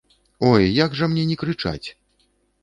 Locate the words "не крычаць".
1.33-1.87